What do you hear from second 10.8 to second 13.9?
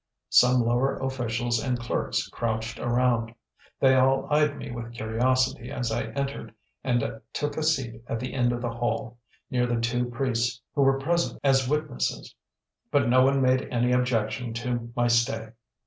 were present as witnesses; but no one made